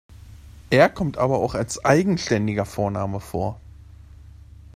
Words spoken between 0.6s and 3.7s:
Er kommt aber auch als eigenständiger Vorname vor.